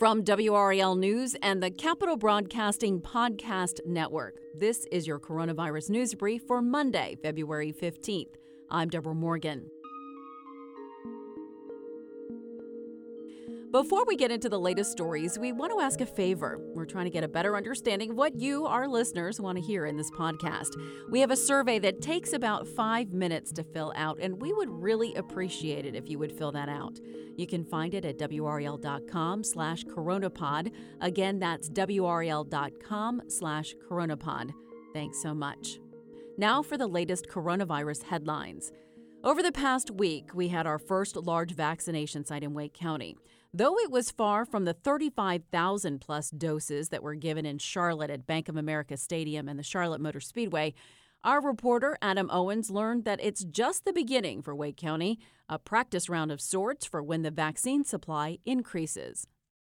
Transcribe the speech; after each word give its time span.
From 0.00 0.24
WRAL 0.24 0.96
News 0.96 1.36
and 1.42 1.62
the 1.62 1.70
Capital 1.70 2.16
Broadcasting 2.16 3.02
Podcast 3.02 3.84
Network, 3.84 4.38
this 4.54 4.86
is 4.90 5.06
your 5.06 5.20
coronavirus 5.20 5.90
news 5.90 6.14
brief 6.14 6.40
for 6.46 6.62
Monday, 6.62 7.18
February 7.22 7.70
15th. 7.70 8.36
I'm 8.70 8.88
Deborah 8.88 9.14
Morgan. 9.14 9.66
Before 13.72 14.04
we 14.04 14.16
get 14.16 14.32
into 14.32 14.48
the 14.48 14.58
latest 14.58 14.90
stories, 14.90 15.38
we 15.38 15.52
want 15.52 15.72
to 15.72 15.78
ask 15.78 16.00
a 16.00 16.06
favor. 16.06 16.58
We're 16.74 16.86
trying 16.86 17.04
to 17.04 17.10
get 17.10 17.22
a 17.22 17.28
better 17.28 17.56
understanding 17.56 18.10
of 18.10 18.16
what 18.16 18.34
you, 18.34 18.66
our 18.66 18.88
listeners, 18.88 19.40
want 19.40 19.58
to 19.58 19.62
hear 19.62 19.86
in 19.86 19.96
this 19.96 20.10
podcast. 20.10 20.70
We 21.08 21.20
have 21.20 21.30
a 21.30 21.36
survey 21.36 21.78
that 21.78 22.02
takes 22.02 22.32
about 22.32 22.66
five 22.66 23.12
minutes 23.12 23.52
to 23.52 23.62
fill 23.62 23.92
out, 23.94 24.18
and 24.20 24.42
we 24.42 24.52
would 24.52 24.68
really 24.68 25.14
appreciate 25.14 25.86
it 25.86 25.94
if 25.94 26.10
you 26.10 26.18
would 26.18 26.32
fill 26.32 26.50
that 26.50 26.68
out. 26.68 26.98
You 27.36 27.46
can 27.46 27.64
find 27.64 27.94
it 27.94 28.04
at 28.04 28.18
WRAL.com 28.18 29.44
slash 29.44 29.84
coronapod. 29.84 30.72
Again, 31.00 31.38
that's 31.38 31.70
WRAL.com 31.70 33.22
slash 33.28 33.76
coronapod. 33.88 34.50
Thanks 34.92 35.22
so 35.22 35.32
much. 35.32 35.78
Now 36.36 36.60
for 36.60 36.76
the 36.76 36.88
latest 36.88 37.28
coronavirus 37.28 38.02
headlines. 38.02 38.72
Over 39.22 39.44
the 39.44 39.52
past 39.52 39.92
week, 39.92 40.30
we 40.34 40.48
had 40.48 40.66
our 40.66 40.78
first 40.78 41.14
large 41.14 41.54
vaccination 41.54 42.24
site 42.24 42.42
in 42.42 42.52
Wake 42.52 42.72
County. 42.72 43.16
Though 43.52 43.76
it 43.78 43.90
was 43.90 44.12
far 44.12 44.44
from 44.44 44.64
the 44.64 44.74
35,000 44.74 46.00
plus 46.00 46.30
doses 46.30 46.90
that 46.90 47.02
were 47.02 47.16
given 47.16 47.44
in 47.44 47.58
Charlotte 47.58 48.08
at 48.10 48.24
Bank 48.24 48.48
of 48.48 48.56
America 48.56 48.96
Stadium 48.96 49.48
and 49.48 49.58
the 49.58 49.64
Charlotte 49.64 50.00
Motor 50.00 50.20
Speedway, 50.20 50.72
our 51.24 51.42
reporter 51.42 51.98
Adam 52.00 52.30
Owens 52.30 52.70
learned 52.70 53.04
that 53.06 53.18
it's 53.20 53.42
just 53.42 53.84
the 53.84 53.92
beginning 53.92 54.40
for 54.40 54.54
Wake 54.54 54.76
County, 54.76 55.18
a 55.48 55.58
practice 55.58 56.08
round 56.08 56.30
of 56.30 56.40
sorts 56.40 56.86
for 56.86 57.02
when 57.02 57.22
the 57.22 57.30
vaccine 57.32 57.84
supply 57.84 58.38
increases. 58.46 59.26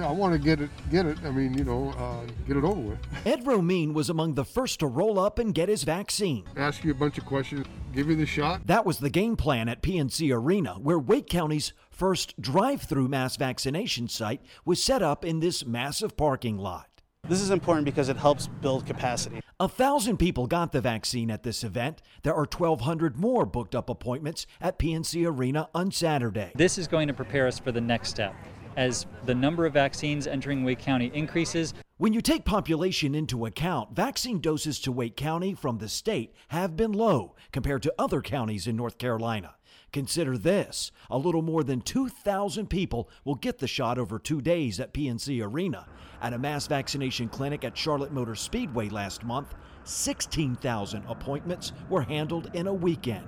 I 0.00 0.12
want 0.12 0.32
to 0.32 0.38
get 0.38 0.60
it, 0.60 0.70
get 0.90 1.04
it. 1.04 1.18
I 1.24 1.30
mean, 1.30 1.58
you 1.58 1.64
know, 1.64 1.90
uh, 1.98 2.24
get 2.46 2.56
it 2.56 2.64
over 2.64 2.80
with. 2.80 2.98
Ed 3.26 3.44
Romine 3.44 3.92
was 3.92 4.08
among 4.08 4.34
the 4.34 4.44
first 4.44 4.80
to 4.80 4.86
roll 4.86 5.18
up 5.18 5.38
and 5.38 5.52
get 5.52 5.68
his 5.68 5.82
vaccine. 5.82 6.46
Ask 6.56 6.84
you 6.84 6.92
a 6.92 6.94
bunch 6.94 7.18
of 7.18 7.26
questions, 7.26 7.66
give 7.94 8.08
you 8.08 8.16
the 8.16 8.26
shot. 8.26 8.66
That 8.66 8.86
was 8.86 8.98
the 8.98 9.10
game 9.10 9.36
plan 9.36 9.68
at 9.68 9.82
PNC 9.82 10.34
Arena, 10.34 10.74
where 10.74 10.98
Wake 10.98 11.28
County's 11.28 11.72
first 11.90 12.40
drive-through 12.40 13.08
mass 13.08 13.36
vaccination 13.36 14.08
site 14.08 14.40
was 14.64 14.82
set 14.82 15.02
up 15.02 15.24
in 15.24 15.40
this 15.40 15.66
massive 15.66 16.16
parking 16.16 16.58
lot. 16.58 16.88
This 17.28 17.40
is 17.40 17.50
important 17.50 17.84
because 17.84 18.08
it 18.08 18.16
helps 18.16 18.46
build 18.46 18.86
capacity. 18.86 19.40
A 19.60 19.68
thousand 19.68 20.18
people 20.18 20.46
got 20.46 20.72
the 20.72 20.80
vaccine 20.80 21.30
at 21.30 21.42
this 21.42 21.64
event. 21.64 22.00
There 22.22 22.32
are 22.34 22.46
1,200 22.46 23.18
more 23.18 23.44
booked 23.44 23.74
up 23.74 23.90
appointments 23.90 24.46
at 24.60 24.78
PNC 24.78 25.26
Arena 25.26 25.68
on 25.74 25.90
Saturday. 25.90 26.52
This 26.54 26.78
is 26.78 26.86
going 26.86 27.08
to 27.08 27.14
prepare 27.14 27.46
us 27.46 27.58
for 27.58 27.72
the 27.72 27.80
next 27.80 28.10
step 28.10 28.34
as 28.76 29.06
the 29.26 29.34
number 29.34 29.66
of 29.66 29.72
vaccines 29.72 30.28
entering 30.28 30.62
Wake 30.62 30.78
County 30.78 31.10
increases. 31.12 31.74
When 31.98 32.12
you 32.12 32.20
take 32.20 32.44
population 32.44 33.12
into 33.16 33.44
account, 33.44 33.96
vaccine 33.96 34.38
doses 34.38 34.78
to 34.82 34.92
Wake 34.92 35.16
County 35.16 35.52
from 35.52 35.78
the 35.78 35.88
state 35.88 36.32
have 36.46 36.76
been 36.76 36.92
low 36.92 37.34
compared 37.50 37.82
to 37.82 37.94
other 37.98 38.22
counties 38.22 38.68
in 38.68 38.76
North 38.76 38.98
Carolina. 38.98 39.56
Consider 39.92 40.38
this 40.38 40.92
a 41.10 41.18
little 41.18 41.42
more 41.42 41.64
than 41.64 41.80
2,000 41.80 42.70
people 42.70 43.10
will 43.24 43.34
get 43.34 43.58
the 43.58 43.66
shot 43.66 43.98
over 43.98 44.20
two 44.20 44.40
days 44.40 44.78
at 44.78 44.94
PNC 44.94 45.44
Arena. 45.44 45.88
At 46.22 46.34
a 46.34 46.38
mass 46.38 46.68
vaccination 46.68 47.28
clinic 47.28 47.64
at 47.64 47.76
Charlotte 47.76 48.12
Motor 48.12 48.36
Speedway 48.36 48.88
last 48.90 49.24
month, 49.24 49.56
16,000 49.82 51.04
appointments 51.08 51.72
were 51.90 52.02
handled 52.02 52.48
in 52.54 52.68
a 52.68 52.72
weekend. 52.72 53.26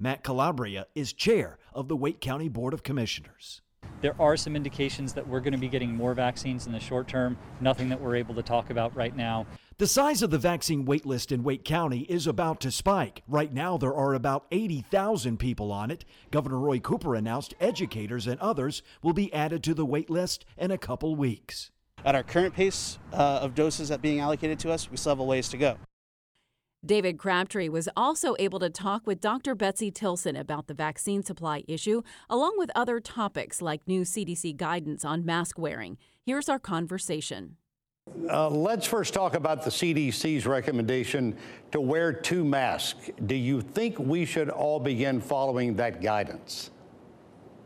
Matt 0.00 0.24
Calabria 0.24 0.86
is 0.94 1.12
chair 1.12 1.58
of 1.74 1.88
the 1.88 1.96
Wake 1.96 2.22
County 2.22 2.48
Board 2.48 2.72
of 2.72 2.82
Commissioners. 2.82 3.60
There 4.02 4.14
are 4.20 4.36
some 4.36 4.56
indications 4.56 5.12
that 5.14 5.26
we're 5.26 5.40
going 5.40 5.52
to 5.52 5.58
be 5.58 5.68
getting 5.68 5.94
more 5.94 6.14
vaccines 6.14 6.66
in 6.66 6.72
the 6.72 6.80
short 6.80 7.08
term, 7.08 7.38
nothing 7.60 7.88
that 7.88 8.00
we're 8.00 8.16
able 8.16 8.34
to 8.34 8.42
talk 8.42 8.70
about 8.70 8.94
right 8.94 9.16
now. 9.16 9.46
The 9.78 9.86
size 9.86 10.22
of 10.22 10.30
the 10.30 10.38
vaccine 10.38 10.86
waitlist 10.86 11.32
in 11.32 11.42
Wake 11.42 11.64
County 11.64 12.00
is 12.00 12.26
about 12.26 12.60
to 12.60 12.70
spike. 12.70 13.22
Right 13.28 13.52
now, 13.52 13.76
there 13.76 13.94
are 13.94 14.14
about 14.14 14.46
80,000 14.50 15.38
people 15.38 15.72
on 15.72 15.90
it. 15.90 16.04
Governor 16.30 16.58
Roy 16.58 16.78
Cooper 16.78 17.14
announced 17.14 17.54
educators 17.60 18.26
and 18.26 18.40
others 18.40 18.82
will 19.02 19.12
be 19.12 19.32
added 19.32 19.62
to 19.64 19.74
the 19.74 19.86
waitlist 19.86 20.44
in 20.56 20.70
a 20.70 20.78
couple 20.78 21.14
weeks. 21.14 21.70
At 22.04 22.14
our 22.14 22.22
current 22.22 22.54
pace 22.54 22.98
uh, 23.12 23.40
of 23.42 23.54
doses 23.54 23.88
that 23.88 24.00
being 24.00 24.20
allocated 24.20 24.58
to 24.60 24.70
us, 24.70 24.90
we 24.90 24.96
still 24.96 25.12
have 25.12 25.20
a 25.20 25.24
ways 25.24 25.48
to 25.50 25.56
go. 25.56 25.76
David 26.84 27.18
Crabtree 27.18 27.68
was 27.68 27.88
also 27.96 28.36
able 28.38 28.58
to 28.60 28.70
talk 28.70 29.06
with 29.06 29.20
Dr. 29.20 29.54
Betsy 29.54 29.90
Tilson 29.90 30.36
about 30.36 30.66
the 30.66 30.74
vaccine 30.74 31.22
supply 31.22 31.64
issue, 31.66 32.02
along 32.30 32.54
with 32.58 32.70
other 32.76 33.00
topics 33.00 33.60
like 33.60 33.86
new 33.88 34.02
CDC 34.02 34.56
guidance 34.56 35.04
on 35.04 35.24
mask 35.24 35.58
wearing. 35.58 35.98
Here's 36.24 36.48
our 36.48 36.58
conversation. 36.58 37.56
Uh, 38.30 38.48
let's 38.48 38.86
first 38.86 39.14
talk 39.14 39.34
about 39.34 39.64
the 39.64 39.70
CDC's 39.70 40.46
recommendation 40.46 41.36
to 41.72 41.80
wear 41.80 42.12
two 42.12 42.44
masks. 42.44 43.10
Do 43.26 43.34
you 43.34 43.60
think 43.60 43.98
we 43.98 44.24
should 44.24 44.48
all 44.48 44.78
begin 44.78 45.20
following 45.20 45.74
that 45.76 46.00
guidance? 46.00 46.70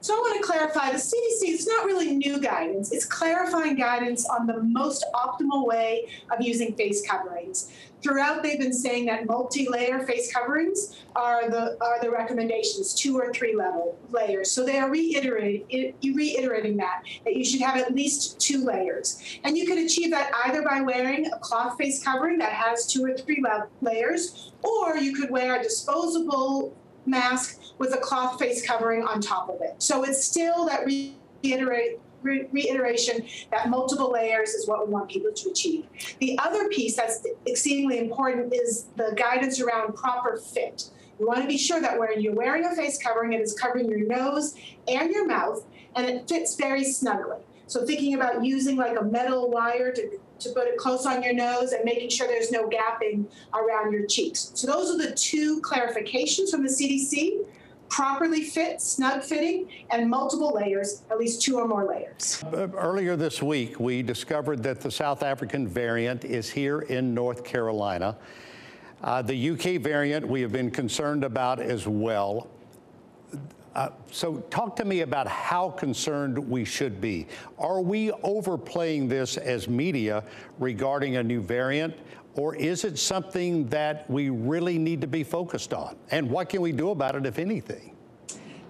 So 0.02 0.14
I 0.14 0.18
want 0.18 0.40
to 0.40 0.42
clarify 0.42 0.92
the 0.92 0.96
CDC, 0.96 1.52
it's 1.52 1.66
not 1.66 1.84
really 1.84 2.14
new 2.14 2.40
guidance. 2.40 2.90
It's 2.90 3.04
clarifying 3.04 3.76
guidance 3.76 4.26
on 4.26 4.46
the 4.46 4.62
most 4.62 5.04
optimal 5.14 5.66
way 5.66 6.08
of 6.30 6.40
using 6.40 6.74
face 6.74 7.06
coverings. 7.06 7.70
Throughout, 8.02 8.42
they've 8.42 8.58
been 8.58 8.72
saying 8.72 9.04
that 9.06 9.26
multi-layer 9.26 10.06
face 10.06 10.32
coverings 10.32 10.96
are 11.14 11.50
the 11.50 11.76
are 11.82 12.00
the 12.00 12.10
recommendations, 12.10 12.94
two 12.94 13.18
or 13.18 13.30
three 13.34 13.54
level 13.54 13.98
layers. 14.08 14.50
So 14.50 14.64
they 14.64 14.78
are 14.78 14.88
reiterating 14.88 15.94
reiterating 16.02 16.78
that 16.78 17.02
that 17.26 17.36
you 17.36 17.44
should 17.44 17.60
have 17.60 17.76
at 17.76 17.94
least 17.94 18.40
two 18.40 18.64
layers, 18.64 19.22
and 19.44 19.58
you 19.58 19.66
can 19.66 19.84
achieve 19.84 20.10
that 20.12 20.32
either 20.46 20.62
by 20.62 20.80
wearing 20.80 21.26
a 21.26 21.38
cloth 21.40 21.76
face 21.76 22.02
covering 22.02 22.38
that 22.38 22.52
has 22.52 22.86
two 22.86 23.04
or 23.04 23.14
three 23.18 23.44
layers, 23.82 24.50
or 24.62 24.96
you 24.96 25.14
could 25.14 25.30
wear 25.30 25.60
a 25.60 25.62
disposable 25.62 26.74
mask 27.10 27.60
with 27.78 27.94
a 27.94 27.98
cloth 27.98 28.38
face 28.38 28.64
covering 28.64 29.02
on 29.02 29.20
top 29.20 29.48
of 29.48 29.60
it. 29.60 29.74
So 29.78 30.04
it's 30.04 30.24
still 30.24 30.64
that 30.66 30.86
reiterate 30.86 31.98
re- 32.22 32.48
reiteration 32.52 33.26
that 33.50 33.68
multiple 33.68 34.12
layers 34.12 34.50
is 34.50 34.68
what 34.68 34.86
we 34.86 34.92
want 34.92 35.10
people 35.10 35.32
to 35.32 35.50
achieve. 35.50 35.86
The 36.18 36.38
other 36.38 36.68
piece 36.68 36.96
that's 36.96 37.26
exceedingly 37.46 37.98
important 37.98 38.54
is 38.54 38.86
the 38.96 39.14
guidance 39.16 39.60
around 39.60 39.94
proper 39.94 40.36
fit. 40.36 40.90
You 41.18 41.26
want 41.26 41.42
to 41.42 41.48
be 41.48 41.58
sure 41.58 41.80
that 41.80 41.98
when 41.98 42.20
you're 42.20 42.34
wearing 42.34 42.64
a 42.64 42.74
face 42.74 42.98
covering, 42.98 43.32
it 43.32 43.40
is 43.40 43.54
covering 43.54 43.88
your 43.88 44.06
nose 44.06 44.54
and 44.88 45.10
your 45.10 45.26
mouth, 45.26 45.64
and 45.94 46.06
it 46.06 46.28
fits 46.28 46.54
very 46.56 46.84
snugly. 46.84 47.38
So 47.66 47.84
thinking 47.86 48.14
about 48.14 48.44
using 48.44 48.76
like 48.76 48.98
a 48.98 49.04
metal 49.04 49.50
wire 49.50 49.92
to 49.92 50.18
to 50.40 50.50
put 50.50 50.66
it 50.66 50.76
close 50.76 51.06
on 51.06 51.22
your 51.22 51.32
nose 51.32 51.72
and 51.72 51.84
making 51.84 52.10
sure 52.10 52.26
there's 52.26 52.50
no 52.50 52.68
gapping 52.68 53.26
around 53.54 53.92
your 53.92 54.06
cheeks. 54.06 54.52
So 54.54 54.66
those 54.66 54.90
are 54.90 54.98
the 54.98 55.14
two 55.14 55.60
clarifications 55.60 56.50
from 56.50 56.62
the 56.62 56.68
CDC 56.68 57.44
properly 57.90 58.44
fit, 58.44 58.80
snug 58.80 59.22
fitting, 59.22 59.68
and 59.90 60.08
multiple 60.08 60.52
layers, 60.54 61.02
at 61.10 61.18
least 61.18 61.42
two 61.42 61.58
or 61.58 61.66
more 61.66 61.84
layers. 61.84 62.42
Earlier 62.52 63.16
this 63.16 63.42
week, 63.42 63.78
we 63.78 64.02
discovered 64.02 64.62
that 64.62 64.80
the 64.80 64.90
South 64.90 65.22
African 65.22 65.66
variant 65.68 66.24
is 66.24 66.48
here 66.48 66.82
in 66.82 67.12
North 67.12 67.44
Carolina. 67.44 68.16
Uh, 69.02 69.22
the 69.22 69.50
UK 69.50 69.80
variant 69.80 70.26
we 70.26 70.40
have 70.40 70.52
been 70.52 70.70
concerned 70.70 71.24
about 71.24 71.58
as 71.58 71.86
well. 71.86 72.48
Uh, 73.74 73.90
so, 74.10 74.38
talk 74.50 74.74
to 74.76 74.84
me 74.84 75.02
about 75.02 75.28
how 75.28 75.70
concerned 75.70 76.36
we 76.36 76.64
should 76.64 77.00
be. 77.00 77.26
Are 77.58 77.80
we 77.80 78.10
overplaying 78.22 79.06
this 79.06 79.36
as 79.36 79.68
media 79.68 80.24
regarding 80.58 81.16
a 81.16 81.22
new 81.22 81.40
variant? 81.40 81.94
Or 82.34 82.54
is 82.56 82.84
it 82.84 82.98
something 82.98 83.68
that 83.68 84.08
we 84.10 84.30
really 84.30 84.78
need 84.78 85.00
to 85.00 85.06
be 85.06 85.22
focused 85.22 85.72
on? 85.72 85.96
And 86.10 86.30
what 86.30 86.48
can 86.48 86.60
we 86.62 86.72
do 86.72 86.90
about 86.90 87.14
it, 87.14 87.26
if 87.26 87.38
anything? 87.38 87.96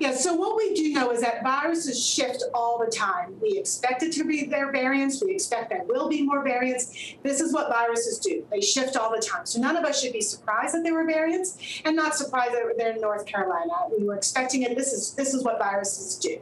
Yeah, 0.00 0.12
so 0.12 0.32
what 0.32 0.56
we 0.56 0.72
do 0.72 0.94
know 0.94 1.10
is 1.10 1.20
that 1.20 1.42
viruses 1.42 2.02
shift 2.02 2.42
all 2.54 2.78
the 2.82 2.90
time. 2.90 3.38
We 3.38 3.58
expect 3.58 4.02
it 4.02 4.12
to 4.12 4.24
be 4.24 4.46
their 4.46 4.72
variants. 4.72 5.22
We 5.22 5.34
expect 5.34 5.68
there 5.68 5.84
will 5.84 6.08
be 6.08 6.22
more 6.22 6.42
variants. 6.42 7.16
This 7.22 7.42
is 7.42 7.52
what 7.52 7.68
viruses 7.68 8.18
do. 8.18 8.42
They 8.50 8.62
shift 8.62 8.96
all 8.96 9.10
the 9.14 9.20
time. 9.20 9.44
So 9.44 9.60
none 9.60 9.76
of 9.76 9.84
us 9.84 10.00
should 10.00 10.14
be 10.14 10.22
surprised 10.22 10.74
that 10.74 10.84
there 10.84 10.94
were 10.94 11.04
variants 11.04 11.82
and 11.84 11.94
not 11.94 12.16
surprised 12.16 12.54
that 12.54 12.62
they're 12.78 12.94
in 12.94 13.00
North 13.02 13.26
Carolina. 13.26 13.74
We 13.94 14.02
were 14.02 14.16
expecting 14.16 14.62
it. 14.62 14.74
This 14.74 14.94
is 14.94 15.12
this 15.16 15.34
is 15.34 15.44
what 15.44 15.58
viruses 15.58 16.16
do. 16.16 16.38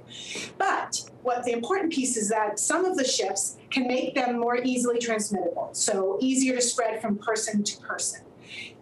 But 0.57 1.11
what 1.25 1.43
the 1.43 1.51
important 1.51 1.93
piece 1.93 2.17
is 2.17 2.29
that 2.29 2.61
some 2.61 2.85
of 2.85 2.97
the 2.97 3.05
shifts 3.05 3.57
can 3.71 3.89
make 3.89 4.15
them 4.15 4.39
more 4.39 4.59
easily 4.59 5.01
transmittable. 5.01 5.71
So 5.73 6.17
easier 6.21 6.55
to 6.55 6.63
spread 6.63 7.03
from 7.03 7.19
person 7.19 7.65
to 7.65 7.79
person 7.81 8.21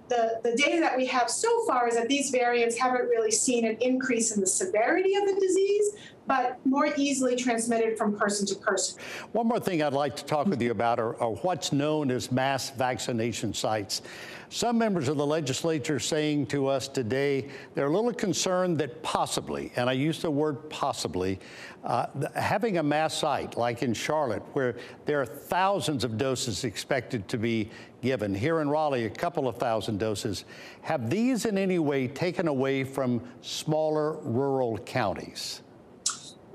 the, 0.08 0.40
the 0.42 0.56
data 0.56 0.80
that 0.80 0.96
we 0.96 1.06
have 1.06 1.28
so 1.30 1.64
far 1.66 1.88
is 1.88 1.96
that 1.96 2.08
these 2.08 2.30
variants 2.30 2.78
haven't 2.78 3.06
really 3.08 3.30
seen 3.30 3.66
an 3.66 3.76
increase 3.80 4.34
in 4.34 4.40
the 4.40 4.46
severity 4.46 5.14
of 5.14 5.26
the 5.26 5.34
disease, 5.40 5.94
but 6.26 6.58
more 6.64 6.88
easily 6.96 7.36
transmitted 7.36 7.96
from 7.96 8.16
person 8.16 8.46
to 8.46 8.54
person. 8.56 8.98
One 9.32 9.46
more 9.46 9.60
thing 9.60 9.82
I'd 9.82 9.92
like 9.92 10.16
to 10.16 10.24
talk 10.24 10.46
with 10.46 10.60
you 10.60 10.70
about 10.70 10.98
are, 10.98 11.20
are 11.20 11.32
what's 11.36 11.72
known 11.72 12.10
as 12.10 12.32
mass 12.32 12.70
vaccination 12.70 13.54
sites. 13.54 14.02
Some 14.48 14.78
members 14.78 15.08
of 15.08 15.16
the 15.16 15.26
legislature 15.26 15.98
saying 15.98 16.46
to 16.48 16.68
us 16.68 16.86
today 16.86 17.48
they're 17.74 17.86
a 17.86 17.92
little 17.92 18.12
concerned 18.12 18.78
that 18.78 19.02
possibly, 19.02 19.72
and 19.76 19.90
I 19.90 19.92
use 19.92 20.22
the 20.22 20.30
word 20.30 20.70
possibly, 20.70 21.40
uh, 21.84 22.06
having 22.34 22.78
a 22.78 22.82
mass 22.82 23.14
site 23.14 23.56
like 23.56 23.82
in 23.82 23.92
Charlotte, 23.92 24.42
where 24.52 24.76
there 25.04 25.20
are 25.20 25.26
thousands 25.26 26.04
of 26.04 26.16
doses 26.16 26.64
expected 26.64 27.28
to 27.28 27.38
be 27.38 27.70
given, 28.02 28.34
here 28.34 28.60
in 28.60 28.68
Raleigh, 28.68 29.06
a 29.06 29.10
couple 29.10 29.48
of 29.48 29.56
thousand 29.56 29.98
doses, 29.98 30.44
have 30.82 31.10
these 31.10 31.44
in 31.44 31.58
any 31.58 31.80
way 31.80 32.06
taken 32.06 32.46
away 32.46 32.84
from 32.84 33.20
smaller 33.40 34.18
rural 34.22 34.78
counties? 34.78 35.62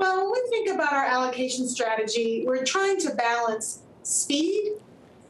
Well, 0.02 0.32
when 0.32 0.32
we 0.32 0.50
think 0.50 0.70
about 0.70 0.94
our 0.94 1.06
allocation 1.06 1.68
strategy, 1.68 2.44
we're 2.46 2.66
trying 2.66 3.00
to 3.02 3.14
balance 3.14 3.84
speed 4.02 4.74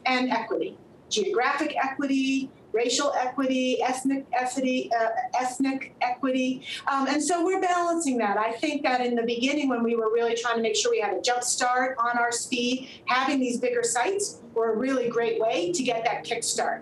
and 0.06 0.30
equity 0.30 0.78
geographic 1.10 1.76
equity, 1.76 2.50
racial 2.72 3.12
equity, 3.12 3.82
ethnic 3.82 4.24
equity, 4.32 4.90
uh, 4.98 5.08
ethnic 5.38 5.94
equity, 6.00 6.62
um, 6.90 7.06
and 7.06 7.22
so 7.22 7.44
we're 7.44 7.60
balancing 7.60 8.16
that. 8.16 8.38
I 8.38 8.52
think 8.52 8.82
that 8.84 9.02
in 9.02 9.14
the 9.14 9.24
beginning, 9.24 9.68
when 9.68 9.82
we 9.82 9.94
were 9.94 10.10
really 10.10 10.34
trying 10.34 10.56
to 10.56 10.62
make 10.62 10.74
sure 10.74 10.90
we 10.90 11.00
had 11.00 11.14
a 11.14 11.20
jump 11.20 11.42
start 11.42 11.98
on 11.98 12.18
our 12.18 12.32
speed, 12.32 12.88
having 13.04 13.40
these 13.40 13.60
bigger 13.60 13.82
sites 13.82 14.40
were 14.54 14.72
a 14.72 14.76
really 14.78 15.10
great 15.10 15.38
way 15.38 15.70
to 15.70 15.82
get 15.82 16.02
that 16.04 16.24
kickstart. 16.24 16.80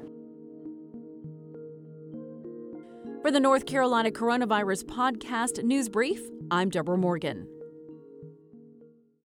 For 3.21 3.33
the 3.33 3.41
North 3.41 3.67
Carolina 3.67 4.13
Coronavirus 4.13 4.85
Podcast 4.85 5.65
News 5.65 5.89
Brief, 5.89 6.23
I'm 6.53 6.71
Deborah 6.71 6.97
Morgan. 6.97 7.49